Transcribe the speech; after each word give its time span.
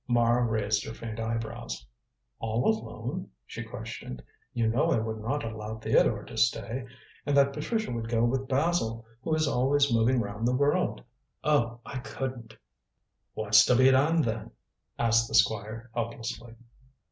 Mara 0.07 0.43
raised 0.43 0.83
her 0.87 0.95
faint 0.95 1.19
eyebrows. 1.19 1.85
"All 2.39 2.65
alone?" 2.67 3.29
she 3.45 3.61
questioned. 3.61 4.23
"You 4.51 4.67
know 4.67 4.89
I 4.91 4.97
would 4.97 5.19
not 5.21 5.45
allow 5.45 5.77
Theodore 5.77 6.23
to 6.23 6.37
stay, 6.37 6.87
and 7.23 7.37
that 7.37 7.53
Patricia 7.53 7.91
would 7.91 8.09
go 8.09 8.23
with 8.23 8.47
Basil, 8.47 9.05
who 9.21 9.35
is 9.35 9.47
always 9.47 9.93
moving 9.93 10.19
round 10.19 10.47
the 10.47 10.55
world. 10.57 11.03
Oh, 11.43 11.81
I 11.85 11.99
couldn't." 11.99 12.57
"What's 13.35 13.63
to 13.65 13.75
be 13.75 13.91
done, 13.91 14.23
then?" 14.23 14.49
asked 14.97 15.27
the 15.27 15.35
Squire 15.35 15.91
helplessly. 15.93 16.55